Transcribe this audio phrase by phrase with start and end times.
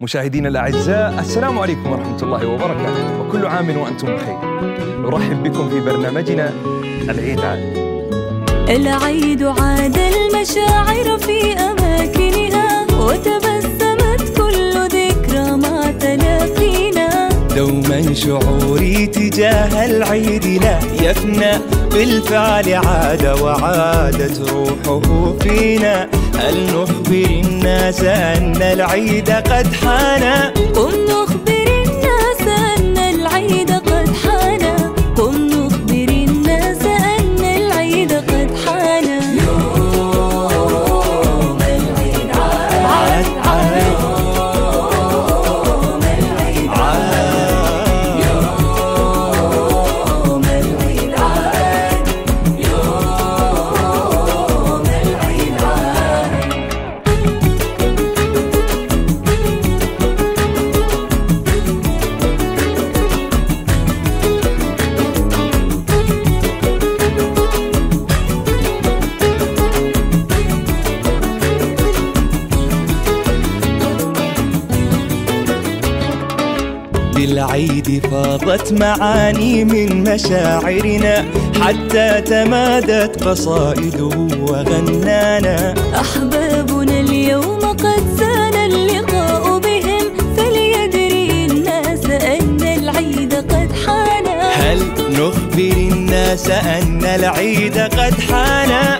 [0.00, 3.20] مشاهدينا الأعزاء السلام عليكم ورحمة الله وبركاته.
[3.20, 4.38] وكل عام وأنتم بخير.
[4.98, 6.52] نرحب بكم في برنامجنا
[7.10, 7.58] العيد عاد.
[8.68, 17.28] العيد عاد المشاعر في أماكنها وتبسمت كل ذكرى مع تلاقينا.
[17.56, 21.52] دوما شعوري تجاه العيد لا يفنى.
[21.92, 26.08] بالفعل عاد وعادت روحه فينا.
[26.34, 27.43] هل نخبر
[28.02, 30.63] أن العيد قد حان.
[77.14, 81.24] بالعيد فاضت معاني من مشاعرنا
[81.60, 85.74] حتى تمادت قصائده وغنانا.
[86.00, 90.04] أحبابنا اليوم قد زان اللقاء بهم
[90.36, 94.26] فليدري الناس أن العيد قد حان
[94.60, 94.78] هل
[95.10, 98.98] نخبر الناس أن العيد قد حان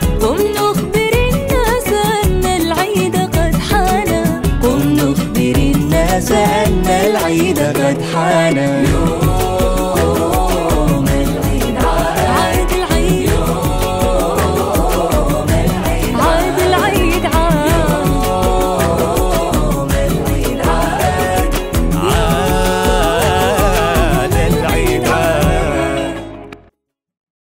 [7.25, 8.85] العيد قد حان